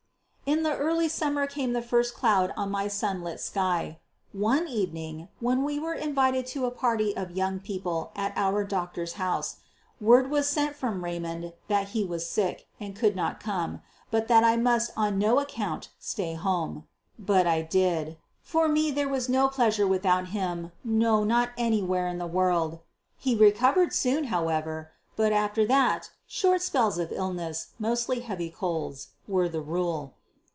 In 0.43 0.63
the 0.63 0.75
early 0.75 1.07
summer 1.07 1.47
came 1.47 1.71
the 1.71 1.81
first 1.81 2.13
cloud 2.13 2.53
on 2.57 2.71
my 2.71 2.89
sunlit 2.89 3.39
sky. 3.39 4.01
One 4.33 4.67
evening, 4.67 5.29
when 5.39 5.63
we 5.63 5.79
were 5.79 5.93
invited 5.93 6.45
to 6.47 6.65
a 6.65 6.71
party 6.71 7.15
of 7.15 7.31
young 7.31 7.61
people 7.61 8.11
at 8.17 8.33
our 8.35 8.65
doctor's 8.65 9.13
house, 9.13 9.59
word 10.01 10.29
was 10.29 10.49
sent 10.49 10.75
from 10.75 11.05
Raymond 11.05 11.53
that 11.69 11.89
he 11.89 12.03
was 12.03 12.27
sick 12.27 12.67
and 12.81 12.97
could 12.97 13.15
not 13.15 13.39
come, 13.39 13.81
but 14.09 14.27
that 14.27 14.43
I 14.43 14.57
must 14.57 14.91
on 14.97 15.17
no 15.17 15.39
account 15.39 15.87
stay 15.99 16.33
home. 16.33 16.85
But 17.17 17.47
I 17.47 17.61
did. 17.61 18.17
For 18.41 18.67
me 18.67 18.91
there 18.91 19.07
was 19.07 19.29
no 19.29 19.47
pleasure 19.47 19.87
without 19.87 20.27
him, 20.29 20.73
no, 20.83 21.23
not 21.23 21.51
anywhere 21.57 22.09
in 22.09 22.17
the 22.17 22.27
world. 22.27 22.79
He 23.15 23.35
recovered 23.37 23.93
soon, 23.93 24.25
however; 24.25 24.91
but 25.15 25.31
after 25.31 25.65
that, 25.67 26.11
short 26.27 26.61
spells 26.61 26.97
of 26.97 27.13
illness, 27.13 27.67
mostly 27.79 28.19
heavy 28.19 28.49
colds, 28.49 29.11
were 29.29 29.47
the 29.47 29.61
rule. 29.61 30.15